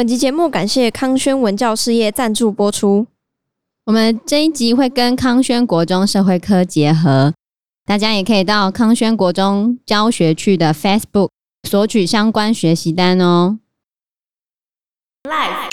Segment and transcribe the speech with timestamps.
[0.00, 3.06] 本集节目感谢康轩文教事业赞助播出。
[3.84, 7.34] 我们这一集会跟康轩国中社会科结合，
[7.84, 11.28] 大家也可以到康轩国中教学区的 Facebook
[11.68, 13.58] 索取相关学习单哦。
[15.28, 15.68] Live。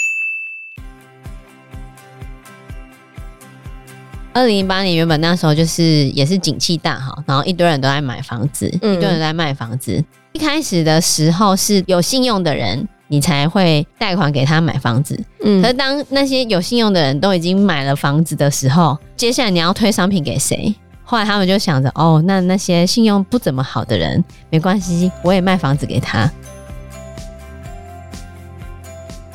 [4.34, 10.04] 二零零八年原本那时候就是也是景气大好，然后一堆人都在买房子，嗯、一堆人都在卖房子。
[10.34, 12.86] 一开始的时候是有信用的人。
[13.10, 20.76] 你才会贷款给他买房子，嗯，可是当那些有信用的人都已经买了房子的时候，接下来你要推商品给谁？
[21.06, 26.30] 后来他们就想着，哦，那那些信用不怎么好的人，没关系，我也卖房子给他。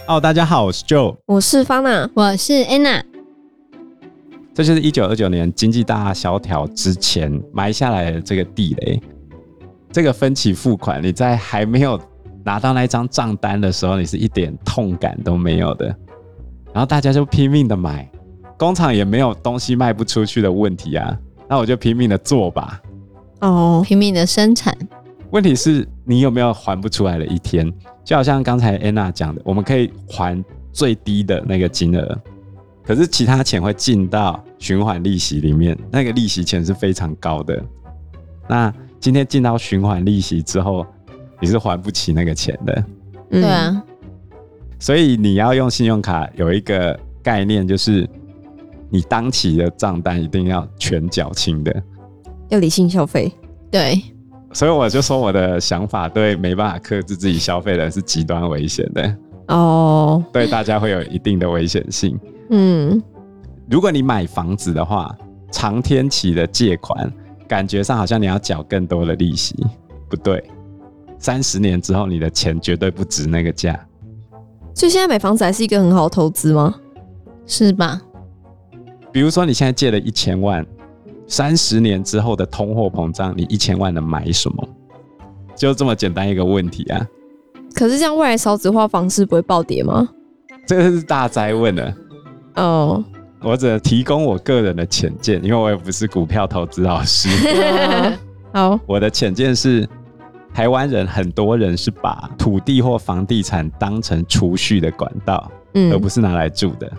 [0.06, 3.02] 哦，大家好，我是 Joe，我是 Fana，我是 Anna。
[4.52, 9.00] 这就是一九二九年经济大萧条之前埋下来的这个地雷，
[9.90, 11.98] 这个分期付款，你在还没有。
[12.44, 15.86] 拿到那一张账单的时候，你是一点痛感都没有的，
[16.72, 18.10] 然后大家就拼命的买，
[18.58, 21.16] 工厂也没有东西卖不出去的问题啊，
[21.48, 22.80] 那我就拼命的做吧，
[23.40, 24.76] 哦，拼命的生产。
[25.30, 27.72] 问题是你有没有还不出来的一天？
[28.04, 32.18] 就好像刚才安娜讲的，我们可以还最低的那个金额，
[32.84, 37.62] 可是其他钱会进到循环利息里面，那个利息钱是非常高的。
[38.48, 40.84] 那今天进到循环利息之后。
[41.42, 42.84] 你是还不起那个钱的，
[43.28, 43.82] 对啊，
[44.78, 48.08] 所以你要用信用卡有一个概念，就是
[48.88, 51.82] 你当期的账单一定要全缴清的，
[52.48, 53.32] 要理性消费。
[53.72, 54.00] 对，
[54.52, 59.16] 所以我就说我的想法对没办法克制自己消费的人是极端危险的。
[59.48, 62.16] 哦，对大家会有一定的危险性。
[62.50, 63.02] 嗯，
[63.68, 65.12] 如果你买房子的话，
[65.50, 67.12] 长天期的借款，
[67.48, 69.56] 感觉上好像你要缴更多的利息，
[70.08, 70.40] 不对。
[71.22, 73.78] 三十年之后，你的钱绝对不值那个价。
[74.74, 76.74] 所以现在买房子还是一个很好的投资吗？
[77.46, 78.02] 是吧？
[79.12, 80.66] 比如说你现在借了一千万，
[81.28, 84.68] 三十年之后的通货膨胀，你一千万能买什么？
[85.54, 87.06] 就这么简单一个问题啊！
[87.72, 90.08] 可是这样未来少子化房市不会暴跌吗？
[90.66, 91.94] 这个是大哉问了。
[92.56, 93.04] 哦，
[93.42, 97.28] 我只能提供我个人的浅见，因为我也不是股票投资老师。
[98.52, 99.88] 好，我的浅见是。
[100.54, 106.92] 台湾人很多人是把土地或房地产当成储蓄的管道，嗯，而不是拿来住的。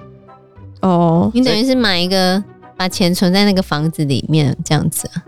[0.81, 2.44] 哦，你等于是买一个，
[2.75, 5.24] 把钱存在那个房子里面，这样子啊。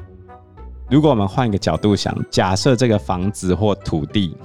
[0.90, 4.36] 如果我们换一个角度想，假设这个房子或土地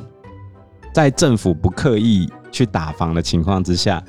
[0.93, 4.03] 在政府不刻意去打房的情况之下，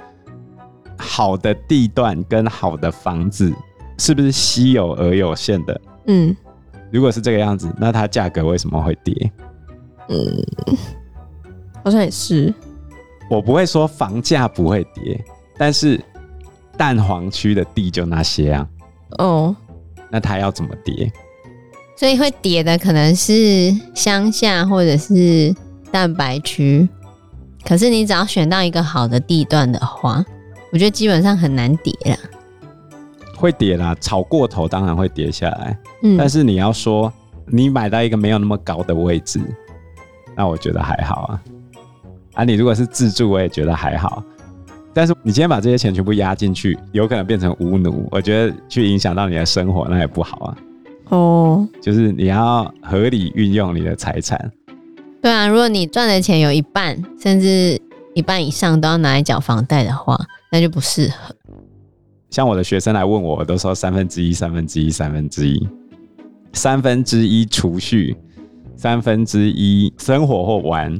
[0.98, 3.54] 好的地段跟好的房子
[3.98, 5.82] 是不是稀有而有限的？
[6.08, 6.36] 嗯，
[6.92, 9.32] 如果是这个样子，那它价格为什么会跌？
[10.12, 10.78] 嗯，
[11.84, 12.54] 好像也是。
[13.30, 15.24] 我不会说房价不会跌，
[15.58, 16.00] 但是
[16.78, 18.68] 蛋黄区的地就那些啊。
[19.20, 19.56] 哦，
[20.10, 21.12] 那它要怎么跌？
[21.96, 25.56] 所以会跌的可能是乡下或者是
[25.92, 26.88] 蛋白区。
[27.64, 30.26] 可是你只要选到一个好的地段的话，
[30.74, 32.18] 我觉得基本上很难跌了。
[33.38, 35.78] 会跌啦，炒过头当然会跌下来。
[36.04, 37.12] 嗯，但是你要说
[37.46, 39.40] 你买到一个没有那么高的位置。
[40.42, 41.42] 那我觉得还好啊，
[42.34, 44.24] 啊，你如果是自住，我也觉得还好。
[44.92, 50.58] 但是你今天把这些钱全部压进去，有可能变成无奴，我觉得去影响到你的生活，那也不好啊。
[51.10, 54.52] 哦，就是你要合理运用你的财产。
[55.22, 57.80] 对啊，如果你赚的钱有一半甚至
[58.16, 60.20] 一半以上都要拿来缴房贷的话，
[60.52, 61.36] 那就不适合。
[62.32, 65.70] 像我的学生来问我，我都说三分之一、三分之一、三分之一、
[66.54, 68.18] 三分之一储蓄。
[68.82, 71.00] 三分之一生活或玩，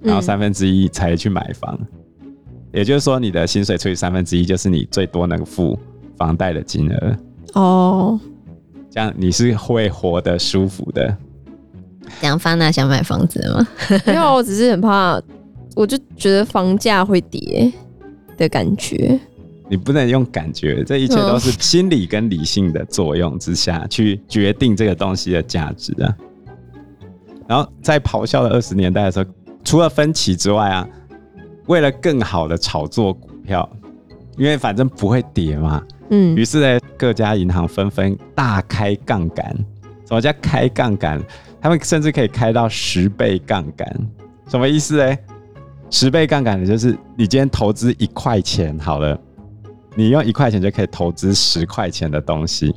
[0.00, 1.76] 然后三分之一才去买房，
[2.20, 2.28] 嗯，
[2.72, 5.76] 也就是说，你的薪水除以三分之一，就是你最多能付
[6.16, 7.16] 房贷的金额。
[7.54, 8.20] 哦，
[8.88, 11.16] 这样你是会活得舒服的。
[12.20, 13.66] 这样 Fana 想买房子吗？
[14.06, 15.20] 没有，我只是很怕，
[15.74, 17.72] 我就觉得房价会跌
[18.36, 19.18] 的感觉。
[19.68, 26.16] 你不能用感觉，这一切都是心理跟理性的作用之下去决定这个东西的价值啊。
[27.48, 29.24] 然后在咆哮的二十年代的时候，
[29.64, 30.86] 除了分歧之外啊，
[31.66, 33.66] 为了更好的炒作股票，
[34.36, 39.46] 因为反正不会跌嘛，嗯，于是呢，各家银行纷纷大开杠杆。
[40.06, 41.22] 什么叫开杠杆？
[41.60, 43.90] 他们甚至可以开到十倍杠杆。
[44.46, 45.18] 什么意思呢？
[45.88, 49.18] 十倍杠杆的就是你今天投资一块钱好了，
[49.94, 52.74] 你用一块钱就可以投资十块钱的东西。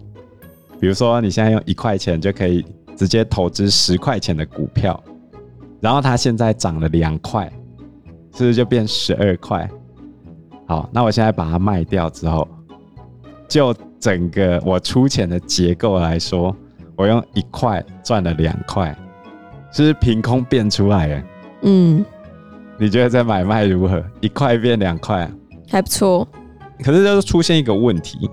[0.80, 2.66] 比如说，你现在用一块钱就可以。
[3.02, 5.04] 直接投资十块钱的股票，
[5.80, 7.52] 然后它现在涨了两块，
[8.36, 9.68] 是不是就变十二块？
[10.68, 12.48] 好，那我现在把它卖掉之后，
[13.48, 16.56] 就整个我出钱的结构来说，
[16.96, 18.96] 我用一块赚了两块，
[19.72, 21.24] 是不是凭空变出来的？
[21.64, 22.06] 嗯，
[22.78, 24.00] 你觉得这买卖如何？
[24.20, 25.28] 一块变两块，
[25.72, 26.28] 还不错。
[26.84, 28.30] 可是就是出现一个问题，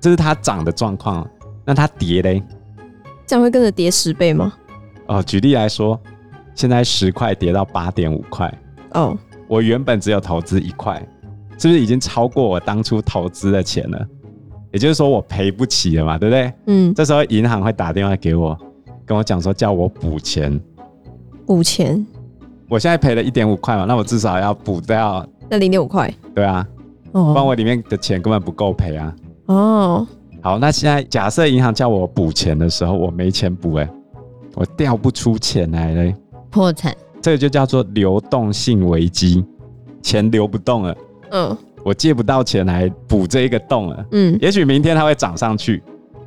[0.00, 1.28] 这是它涨的状况，
[1.66, 2.42] 那它跌嘞？
[3.30, 4.52] 这样会跟着跌十倍吗？
[5.06, 5.96] 哦，举例来说，
[6.52, 8.52] 现在十块跌到八点五块，
[8.94, 9.16] 哦，
[9.46, 11.00] 我原本只有投资一块，
[11.56, 14.04] 是不是已经超过我当初投资的钱了？
[14.72, 16.52] 也就是说我赔不起了嘛，对不对？
[16.66, 18.58] 嗯，这时候银行会打电话给我，
[19.06, 20.60] 跟我讲说叫我补钱。
[21.46, 22.04] 补钱？
[22.68, 26.12] 我现在赔了一点五块嘛，那我至少要补掉那零点五块。
[26.34, 26.66] 对啊，
[27.12, 29.14] 哦，不然我里面的钱根本不够赔啊。
[29.46, 30.08] 哦，
[30.42, 33.88] 好，那现在假设银行叫我补钱的时候，我没钱补，哎，
[34.54, 36.14] 我调不出钱来嘞，
[36.50, 36.94] 破产。
[37.22, 39.44] 这个就叫做流动性危机，
[40.02, 40.96] 钱流不动了。
[41.30, 41.56] 嗯。
[41.82, 45.82] 我借不到钱来补这一个洞了，嗯，也许明天它会涨上去，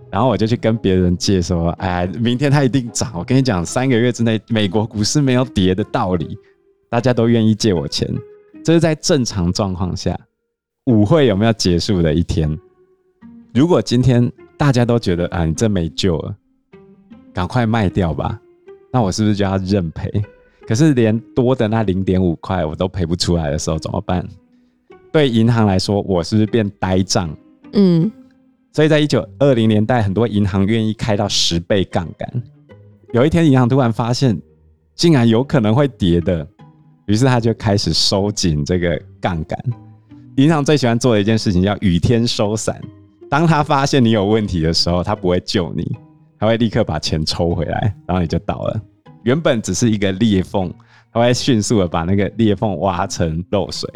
[0.10, 3.12] 然后我就去跟别人借说，哎，明天它一定涨。
[3.15, 6.36] 我跟你讲，三个月之内美国股市没有跌的道理，
[6.89, 8.10] 大家都愿意借我钱。
[8.65, 10.19] 这是在正常状况下，
[10.86, 12.50] 舞会有没有结束的一天？
[13.54, 16.36] 如果今天大家都觉得啊，你这没救了，
[17.32, 18.40] 赶快卖掉吧，
[18.92, 20.12] 那我是不是就要认赔？
[20.68, 24.28] 可是连多的那零点五块我都赔不出来的时候，怎么办？
[25.12, 27.30] 对银行来说，我是不是变呆账？
[27.74, 28.12] 嗯，
[28.72, 32.44] 所以在一九二零年代，很多银行愿意开到十倍杠杆。
[33.12, 34.36] 有一天，银行突然发现，
[34.96, 36.48] 竟然有可能会跌的，
[37.06, 39.60] 于是他就开始收紧这个杠杆。
[40.38, 42.82] 银行最喜欢做的一件事情叫雨天收伞。
[43.34, 45.98] 当他发现你有问题的时候，他不会救你，
[46.38, 48.80] 他会立刻把钱抽回来，然后你就倒了。
[49.24, 50.72] 原本只是一个裂缝，
[51.12, 53.90] 他会迅速的把那个裂缝挖成漏水。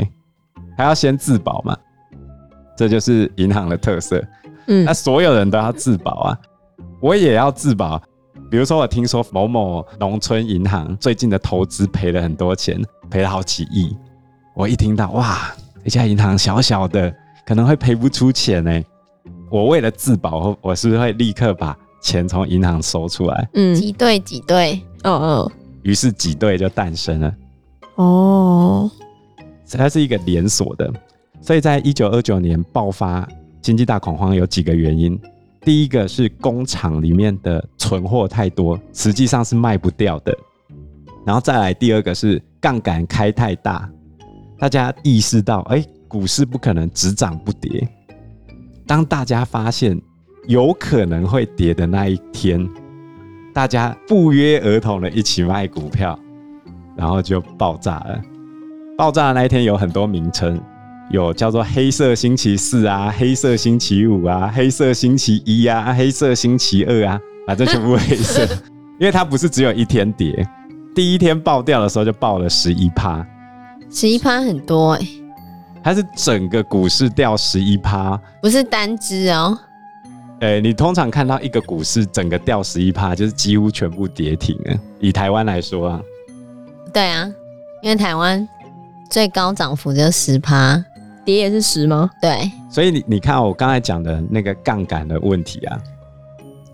[0.76, 1.78] 他要先自保嘛，
[2.76, 4.20] 这就是银行的特色。
[4.66, 6.40] 嗯，那所有人都要自保啊，
[7.00, 8.02] 我也要自保。
[8.50, 13.96] 比如说，我听说某某农村银行最近的投资赔了很多钱，赔了好几亿。
[14.56, 15.54] 我一听到哇，
[15.84, 18.82] 一家银行小小的，可能会赔不出钱呢。
[19.50, 23.50] 我为了自保，我是不是会立刻把钱从银行收出来？
[23.54, 25.52] 嗯，挤兑挤兑，哦哦，
[25.84, 27.36] 于是挤兑就诞生了。
[27.96, 28.92] 哦。
[29.70, 30.90] 它是一个连锁的，
[31.42, 33.28] 所以在一九二九年爆发
[33.62, 35.20] 经济大恐慌有几个原因。
[35.60, 40.34] 第一个是工厂里面的存货太多，实际上是卖不掉的。
[41.26, 43.90] 然后再来第二个是杠杆开太大，
[44.58, 47.86] 大家意识到，哎，股市不可能只涨不跌。
[48.88, 50.00] 当大家发现
[50.48, 52.68] 有可能会跌的那一天，
[53.54, 56.18] 大家不约而同的一起卖股票，
[56.96, 58.22] 然后就爆炸了。
[58.98, 60.60] 爆炸的那一天有很多名称，
[61.12, 68.42] 有叫做“黑色星期四”啊、“黑色星期五”啊、“黑色星期一”啊、“黑色星期二”啊，反正全部黑色，
[69.00, 70.48] 因为它不是只有一天跌，
[70.96, 73.24] 第一天爆掉的时候就爆了十一趴，
[73.92, 75.24] 十一趴很多哎、欸，
[75.84, 79.58] 它是整个股市掉十一趴，不是单只哦。
[80.40, 84.78] 哎、欸，你通常看到一个股市整个掉十一趴，就是几乎全部跌停了。
[85.00, 86.02] 以台湾来说啊，
[86.94, 87.28] 对啊，
[87.82, 88.48] 因为台湾。
[89.10, 90.84] 最高涨幅就十趴，
[91.24, 92.10] 跌也是十吗？
[92.22, 95.80] 对，所以你你看我刚才讲的那个杠杆的问题啊，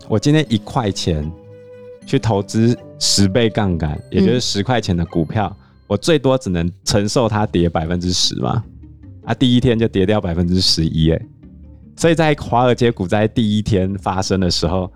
[0.08, 1.30] 我今天一块钱
[2.04, 8.64] 去投资十倍杠杆，也就是十块钱的股票，嗯、我最多只能承受它跌百分之十嘛，
[9.24, 11.20] 啊，第一天就跌掉百分之十一，哎，
[11.96, 14.92] 所以在华尔街股灾第一天发生的时候，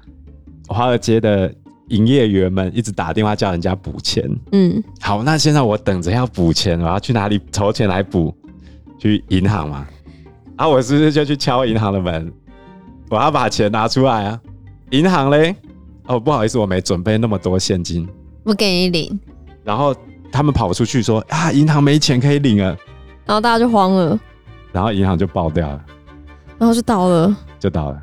[0.69, 1.53] 华尔街的。
[1.89, 4.23] 营业员们一直打电话叫人家补钱。
[4.53, 8.31] 嗯，好，那现在我等着要补钱，我要去哪里筹钱来补？
[8.99, 9.87] 去银行嘛。
[10.57, 12.31] 啊，我是不是就去敲银行的门？
[13.09, 14.39] 我要把钱拿出来啊。
[14.91, 15.57] 银行嘞？
[16.09, 18.07] 哦，不好意思，我没准备那么多现金，
[18.45, 19.19] 不给你领。
[19.65, 19.97] 然后
[20.31, 22.77] 他们跑出去说啊，银行没钱可以领了。
[23.29, 24.19] 然后大家就慌了。
[24.73, 25.85] 然后银行就爆掉了。
[26.59, 27.37] 然后就倒了。
[27.61, 28.03] 就倒了。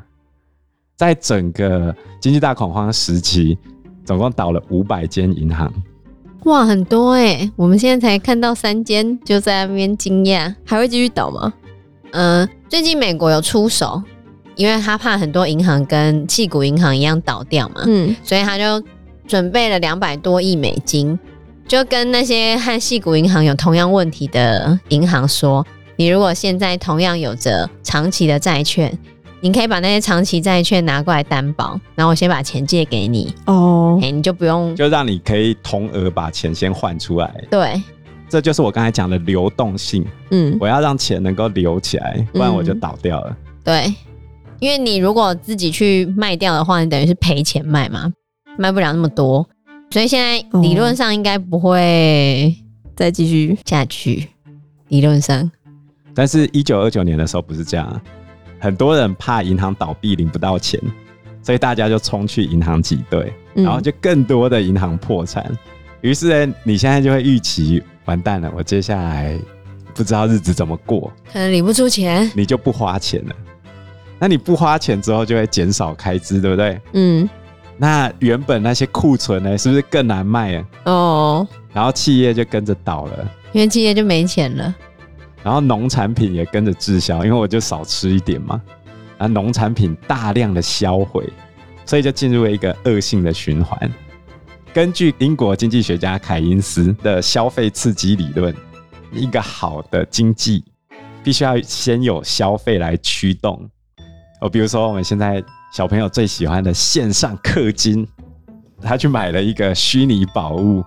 [0.96, 3.58] 在整个经济大恐慌时期。
[4.04, 5.68] 总共倒了五百间银行，
[6.44, 7.52] 哇，很多哎、欸！
[7.56, 11.52] 我们现在才看到三间，就在那边惊讶，还会继续倒吗？
[12.12, 14.00] 嗯、呃，最近美国有出手，
[14.54, 18.80] 因为他怕很多银行跟矽谷银行一样倒掉嘛，嗯，所以他就
[19.26, 21.18] 准备了两百多亿美金，
[21.68, 28.96] 就跟那些和细谷银行有同样问题的银行说，你如果现在同样有着长期的债券。
[29.42, 37.32] 你可以把那些长期债券拿过来担保，然后我先把钱借给你哦，哎，你就不用，就让你可以同额把钱先换出来。
[37.50, 37.80] 对，
[38.30, 40.04] 这就是我刚才讲的流动性。
[40.30, 43.30] 嗯，我要让钱能够流起来，不然我就倒掉了。
[43.30, 43.94] 嗯、对，
[44.58, 48.10] 因为你如果自己去卖掉的话，你等于是赔钱卖嘛，
[48.56, 49.46] 卖不了那么多，
[49.90, 52.54] 所以现在理论上应该不会
[52.94, 54.28] 再继续下去。
[54.88, 55.50] 理论上，
[56.14, 58.00] 但是一九二九年的时候不是这样，
[58.60, 60.80] 很多人怕银行倒闭领不到钱，
[61.42, 65.44] 所以大家就冲去银行挤兑，然后就更多的银行破产。
[66.02, 69.36] 于是呢，你现在就会预期完蛋了，我接下来
[69.92, 73.34] 不知道日子怎么过，可能领不出钱，你就不花钱了。
[74.20, 76.80] 那你不花钱之后，就会减少开支，对不对？
[76.92, 77.28] 嗯。
[77.78, 80.64] 那原本那些库存呢，是不是更难卖啊？
[80.84, 81.48] 哦。
[81.72, 84.74] 然后企业就跟着倒了，因为企业就没钱了。
[85.42, 88.60] 然后农产品也跟着滞销，因为我就少吃一点嘛。
[89.18, 91.28] 然后农产品大量的销毁，
[91.84, 93.78] 所以就进入了一个恶性的循环。
[94.72, 98.54] 根据英国经济学家凯因斯的消费刺激理论，
[99.12, 100.64] 一个好的经济
[101.22, 103.68] 必须要先有消费来驱动。
[104.40, 105.42] 哦，比如说我们现在
[105.72, 108.06] 小朋友最喜欢的线上氪金，
[108.80, 110.82] 他去买了一个虚拟宝物，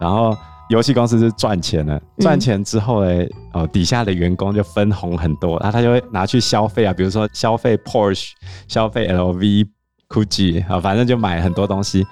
[0.00, 0.36] 然后
[0.68, 2.00] 游戏公司是赚钱了。
[2.18, 3.24] 赚钱之后呢，
[3.54, 8.30] 哦，底下的员工就分红很多，然后他就会拿去消费啊，比如说消费 Porsche、
[8.68, 9.66] 消费 LV、
[10.08, 12.06] Gucci 啊，反正就买很多东西。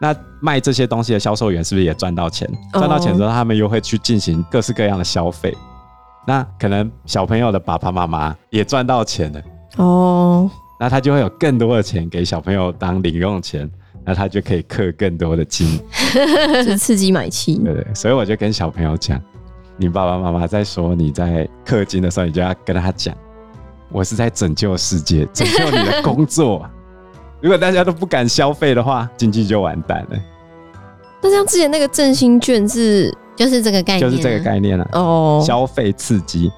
[0.00, 2.48] 那卖这些东西的销售员是不是也赚到钱？
[2.72, 5.56] 赚到钱之后，他们又会去进行各式各样的消费。
[6.26, 9.42] 那可能小朋友的爸爸妈妈也赚到钱了
[9.76, 10.50] 哦。
[10.82, 13.70] 那他就会有更多的钱给小朋友当零用钱，
[14.04, 15.80] 那他就可以氪更多的金，
[16.66, 17.54] 就刺激买气。
[17.54, 19.22] 对对，所以我就跟小朋友讲，
[19.76, 23.14] 你爸爸妈妈在说你在氪金的时候，你就要跟他讲，
[23.92, 26.68] 我是在拯救世界，拯救你的工作。
[27.40, 30.18] 如果大家都不敢消费的话，经济就完蛋了。
[31.22, 36.50] 那像之前那个振兴券是就是这个概念，就是这个概念了哦，消费刺激。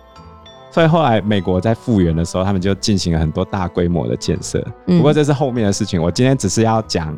[0.75, 4.61] 所以后来美国在复原的时候，他们就进行了很多大规模的建设。
[4.85, 7.17] 不过这是后面的事情，我今天只是要讲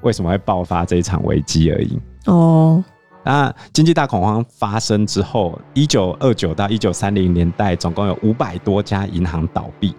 [0.00, 1.98] 为什么会爆发这一场危机而已。
[2.24, 2.82] 哦，
[3.22, 9.94] 那经济大恐慌发生之后，一九二九到一九三零年代，总共有五百多家银行倒闭。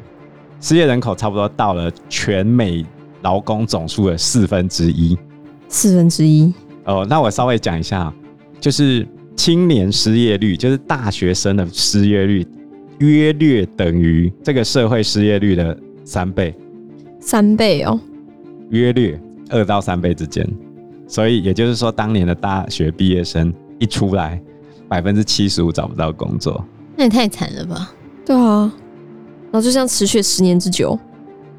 [0.59, 2.83] 失业人口差不多到了全美
[3.21, 5.15] 劳工总数的四分之一，
[5.67, 6.51] 四分之一。
[6.85, 8.11] 哦，那我稍微讲一下，
[8.59, 12.43] 就是青年失业率，就是大学生的失业率，
[12.99, 16.53] 约略等于这个社会失业率的三倍。
[17.19, 17.99] 三倍哦，
[18.69, 20.47] 约略二到三倍之间。
[21.07, 24.41] 所以也就是说，当年的大学毕业生一出来，
[24.87, 26.63] 百分之七十五找不到工作，
[26.95, 27.91] 那也太惨了吧？
[28.25, 28.71] 对啊。
[29.51, 30.97] 然后就这样持续十年之久，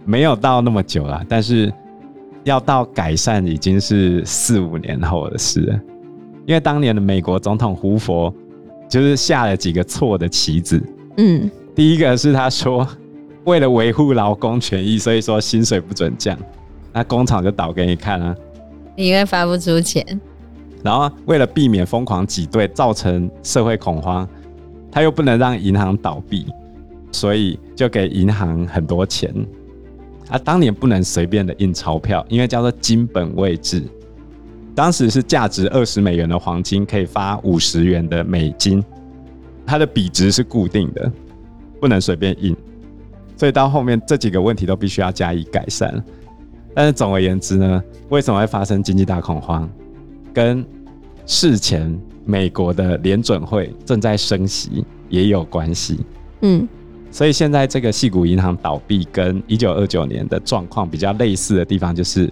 [0.05, 1.73] 没有到那么久了，但是
[2.45, 5.81] 要到改善已经是四五年后的事了。
[6.47, 8.33] 因为当年的美国总统胡佛
[8.89, 10.81] 就是下了几个错的棋子。
[11.21, 12.89] 嗯，第一个是他说
[13.45, 16.35] 为了维护劳工权益，所以说薪水不准降，
[16.95, 18.35] 那工厂就倒给你看啊，
[18.97, 20.03] 因为发不出钱。
[20.83, 24.27] 然后为了避免疯狂挤兑造成社会恐慌，
[24.91, 26.47] 他又不能让银行倒闭。
[27.13, 29.35] 所以就给银行很多钱
[30.29, 30.39] 啊！
[30.39, 33.83] 当年不能随便的印钞票，因为叫做金本位制。
[34.77, 38.81] 当时是价值二十美元的黄金可以发五十元的美金，
[39.71, 41.09] 它的比值是固定的，
[41.81, 42.57] 不能随便印。
[43.37, 46.03] 所以到后面这几个问题都必须要加以改善。
[46.75, 49.71] 但是总而言之呢，为什么会发生经济大恐慌？
[50.35, 50.67] 跟
[51.25, 56.01] 事前美国的联准会正在升息也有关系。
[56.41, 56.67] 嗯。
[57.13, 62.29] 所以现在这个系股银行倒闭，跟一九二九年的状况比较类似的地方，就是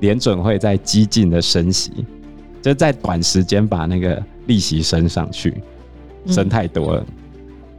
[0.00, 2.04] 联准会在激进的升息，
[2.60, 5.54] 就在短时间把那个利息升上去，
[6.26, 7.04] 升太多了，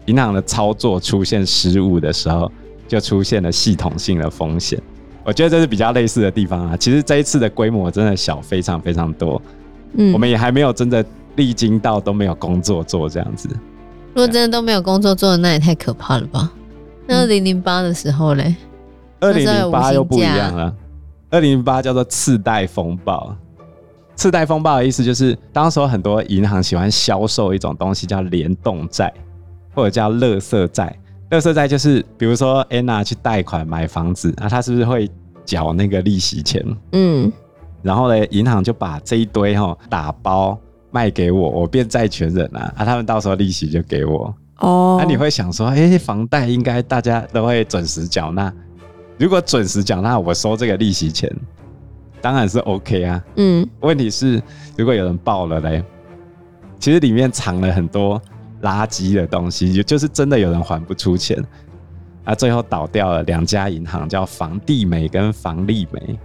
[0.05, 2.51] 银行的操作出现失误的时候，
[2.87, 4.81] 就出现了系统性的风险。
[5.23, 6.77] 我觉得这是比较类似的地方啊。
[6.77, 9.41] 其实这一次的规模真的小非常非常多，
[9.97, 11.03] 嗯，我们也还没有真的
[11.35, 13.49] 历经到都没有工作做这样子。
[14.13, 16.51] 如果真的都没有工作做，那也太可怕了吧？
[17.07, 18.55] 那二零零八的时候嘞？
[19.19, 20.73] 二零零八又不一样了。
[21.31, 23.35] 二零零八叫做次贷风暴。
[24.15, 29.13] 次贷风暴的意思就是，当时候很多银行喜欢销售一种东西叫联动债，
[29.73, 30.97] 或者叫垃圾债。
[31.29, 35.09] 垃圾债就是，比如说安娜去贷款买房子，那她是不是会
[35.43, 36.65] 缴那个利息钱？
[36.93, 37.31] 嗯。
[37.81, 40.57] 然后呢，银行就把这一堆哈打包。
[40.91, 42.73] 卖给我，我变债权人啊！
[42.77, 44.95] 啊，他们到时候利息就给我哦。
[44.97, 48.53] 那、啊、你会想说，哎、欸，房贷应该大家都会准时缴纳。
[49.17, 51.29] 如果准时缴纳，我收这个利息钱，
[52.25, 53.23] 当然是 OK 啊。
[53.35, 53.69] 嗯。
[53.81, 54.41] 问题是，
[54.75, 55.83] 如果有人爆了嘞，
[56.79, 58.19] 其实里面藏了很多
[58.63, 61.37] 垃圾的东西，就就是真的有人还不出钱，
[62.23, 66.17] 啊，最后倒掉了两家银行，叫房地美跟房利美，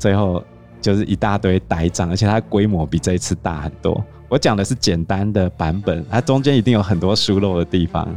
[0.00, 0.42] 最后
[0.80, 4.04] 就是一大堆呆账，而且它规模比这一次大很多。
[4.28, 8.12] 我讲的是简单的版本，它中间一定有很多疏漏的地方，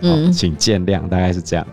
[0.00, 1.64] 嗯，哦、请见谅，大概是这样。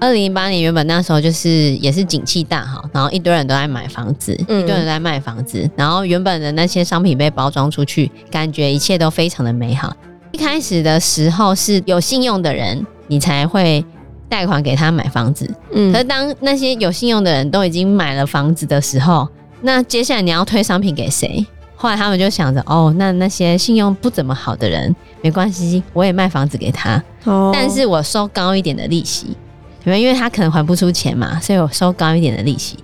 [0.00, 9.94] 二零零八年原本那时候就是也是景气大好，然后一堆人都在买房子，嗯、一堆人都在卖房子，然后原本的那些商品被包装出去，感觉一切都非常的美好。
[10.32, 13.84] 一开始的时候是有信用的人，你才会
[14.28, 19.28] 贷款给他买房子，嗯，可是当那些有信用的人都已经买了房子的时候，
[19.60, 21.44] 那接下来你要推商品给谁？
[21.76, 29.36] 后来他们就想着，哦，那那些信用不怎么好的人没关系，我也卖房子给他，哦，但是我收高一点的利息。
[29.84, 32.78] 因为他可能还不出钱嘛，所以我收高一点的利息，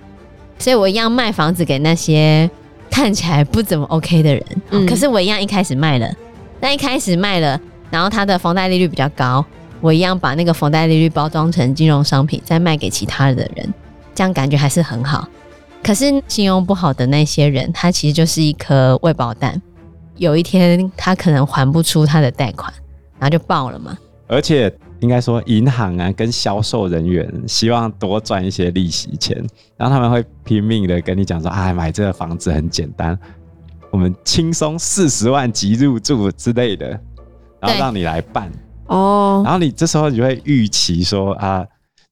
[0.57, 2.49] 所以我一样卖房子给那些
[2.89, 4.43] 看起来不怎么 OK 的人。
[4.71, 6.11] 嗯，可是我一样一开始卖了，
[6.59, 7.59] 那一开始卖了，
[7.91, 9.45] 然后他的房贷利率比较高，
[9.79, 13.73] 我一样把那个房贷利率包装成金融商品，再卖给其他的人，
[14.15, 15.27] 这样感觉还是很好。
[15.83, 19.61] 可是信用不好的那些人，他其实就是一颗未爆弹，
[20.15, 22.73] 有一天他可能还不出他的贷款，
[23.19, 23.95] 然后就爆了嘛。
[24.27, 24.73] 而且。
[24.99, 29.37] 应该说，银行啊，跟销售人员希望多赚一些利息钱，
[29.77, 33.17] 然后他们会拼命的跟你讲说：“哎，买这个房子很简单，
[33.91, 36.89] 我们轻松四十万即入住之类的，
[37.59, 38.51] 然后让你来办
[38.87, 39.43] 哦。
[39.45, 41.63] 然后你这时候你就会预期说啊，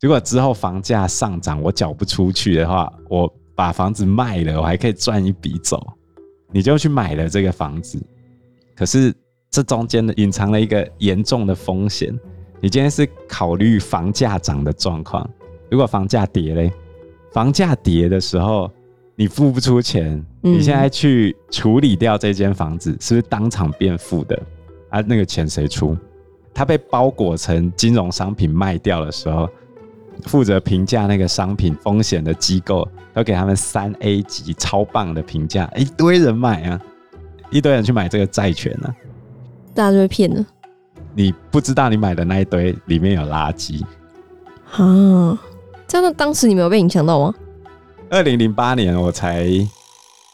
[0.01, 5.81] 如果之后房价上涨，我缴不出去的话，我把房子卖了，我还可以赚一笔走，
[6.51, 7.99] 你就去买了这个房子。
[8.75, 9.11] 可是
[9.49, 12.15] 这中间的隐藏了一个严重的风险。
[12.61, 15.29] 你今天是考虑房价涨的状况，
[15.69, 16.71] 如果房价跌嘞，
[17.31, 18.71] 房价跌的时候
[19.15, 24.41] 你付不出钱，你现在去处理掉这间房子，是不是当场变负的？
[24.89, 25.95] 啊，那个钱谁出？
[26.53, 29.47] 它被包裹成金融商品卖掉的时候，
[30.23, 36.81] 负责评价那个商品风险的机构都给他们三 A 级超棒的评价，一堆人买啊，
[37.51, 38.95] 一堆人去买这个债权啊，
[39.73, 40.45] 大家就被骗了。
[41.15, 43.81] 你不知道你买的那一堆里面有垃圾
[44.71, 45.39] 啊？
[45.87, 47.33] 真的，当时你没有被影响到吗？
[48.09, 49.45] 二零零八年我才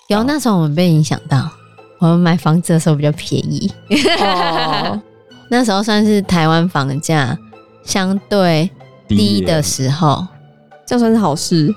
[0.08, 1.50] 有，那时候我们被影响到。
[2.00, 3.72] 我们买房子的时候比较便宜，
[4.20, 5.00] 哦、
[5.50, 7.38] 那时候算是台湾房价
[7.84, 8.68] 相对
[9.08, 10.26] 低的时候，
[10.84, 11.72] 这样算是好事，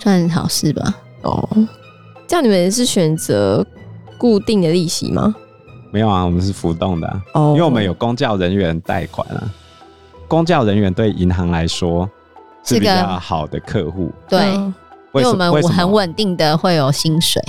[0.00, 0.94] 算是好事吧？
[1.22, 1.48] 哦，
[2.26, 3.64] 这样你们是选择
[4.18, 5.32] 固定的利息吗？
[5.92, 7.50] 没有啊，我们是浮动的啊，oh.
[7.50, 9.44] 因为我们有公教人员贷款啊。
[10.26, 12.08] 公教人员对银行来说
[12.64, 14.74] 是比较好的客户，对，因
[15.12, 17.42] 为我们很稳定的会有薪水。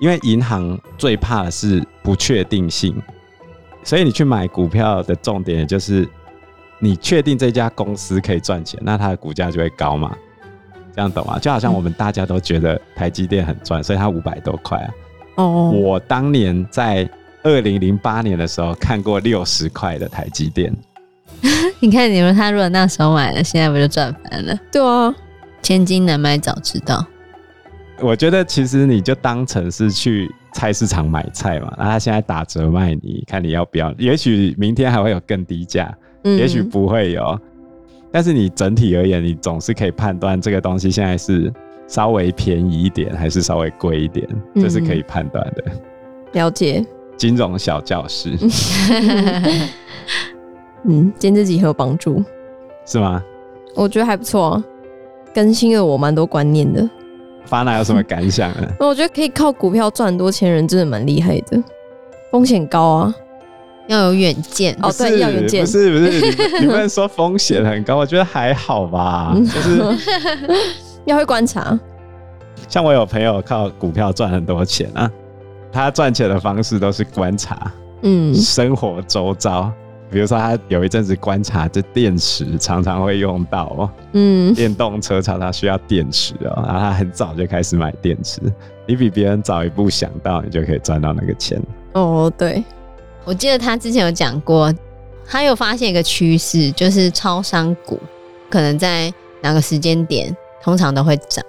[0.00, 3.00] 因为银行最怕的是不确定性，
[3.84, 6.08] 所以你去买股票的重点也就是
[6.80, 10.12] 你确定这家公司可以赚钱，那它的股价就会高嘛。
[10.92, 11.38] 这样懂吗？
[11.38, 14.90] 就好像我们大家都觉得台积电很赚，所以它五百多块啊。
[15.36, 15.72] 哦，oh.
[15.72, 17.08] 我当年在。
[17.42, 20.74] 二零零八年的时候看过六十块的台积电，
[21.80, 24.58] 你看你们他如果那时候买了，现在不就赚翻了？
[24.70, 25.14] 对啊，
[25.62, 27.04] 千金难买早知道。
[28.00, 33.92] 我觉得其实你就当成是去菜市场买菜嘛，那他现在打折卖你，看你要不要？
[33.98, 37.38] 也许明天还会有更低价，嗯、也许不会有。
[38.12, 41.52] 但是你整体而言，你总是可以判断这个东西现在是
[41.86, 44.26] 稍微便宜一点，还是稍微贵一点，
[44.56, 45.64] 这是可以判断的。
[45.66, 45.80] 嗯、
[46.32, 46.84] 了解。
[47.20, 48.30] 金融小教室，
[50.88, 52.24] 嗯，今天这集很有帮助，
[52.86, 53.22] 是吗？
[53.74, 54.64] 我觉得还不错啊，
[55.34, 56.88] 更新了我蛮多观念的。
[57.44, 58.66] 发娜有什么感想呢？
[58.80, 61.62] 我觉得可以靠股票赚很多钱人真的蛮厉害的，
[62.32, 63.14] 风险高啊，
[63.86, 69.82] 要有远见哦，对，要远见，不是不是，你不能说风险很高，我觉得还好吧，就是
[71.04, 71.78] 要会观察。
[72.66, 75.10] 像我有朋友靠股票赚很多钱啊。
[75.72, 79.70] 他赚钱的方式都是观察，嗯，生活周遭，
[80.10, 88.40] 比如说他有一阵子观察这电池常常会用到哦，嗯，电动车常常需要电池哦，然后他很早就开始买电池，
[88.86, 91.62] 你比别人早一步想到，你就可以赚到那个钱。
[91.92, 92.64] 哦，对，
[93.24, 94.74] 我记得他之前有讲过，
[95.26, 98.00] 他有发现一个趋势，就是超商股
[98.50, 101.44] 可能在哪个时间点通常都会涨。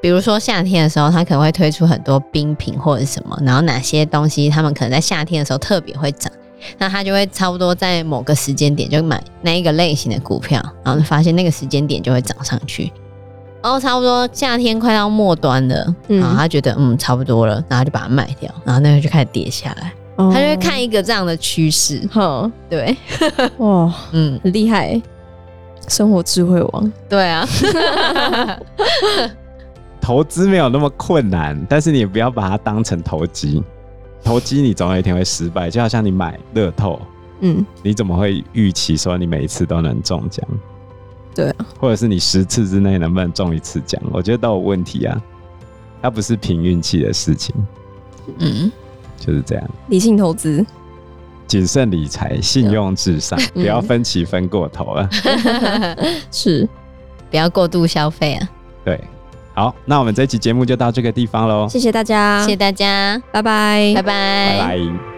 [0.00, 6.32] 比如说夏天的时候，他可能会推出很多冰品或者什么，然后哪些东西他们可能在夏天的时候特别会涨，
[6.78, 12.92] 那他就会差不多在某个时间点就买那一个类型的股票，然后发现那个时间点就会涨上去，
[13.62, 22.08] 然后差不多夏天快到末端了，然后他觉得嗯差不多了，然后就把它卖掉，然后那个就开始跌下来，他就会看一个这样的趋势。
[22.12, 22.96] 哼，对，
[23.58, 25.00] 哇，嗯，很厉害，
[25.88, 26.92] 生活智慧王。
[27.08, 27.46] 对啊，
[30.08, 33.62] 投资没有那么困难，但是你也不要把它当成投机。
[34.24, 36.98] 投机你总有一天会失败，就好像你买乐透，
[37.40, 40.42] 嗯，你怎么会预期说你每一次都能中奖？
[41.34, 44.00] 对啊，或者是你十次之内能不能中一次奖？
[44.10, 45.22] 我觉得都有问题啊，
[46.00, 47.54] 它不是凭运气的事情。
[48.38, 48.72] 嗯，
[49.18, 50.64] 就是这样，理性投资，
[51.46, 55.06] 谨慎理财，信用至上，不要分期分过头了。
[56.32, 56.66] 是，
[57.30, 58.48] 不要过度消费啊。
[58.86, 58.98] 对，
[59.58, 61.66] 好，那我们这期节目就到这个地方喽。
[61.68, 65.17] 谢谢大家，谢谢大家，拜拜，拜拜，拜拜。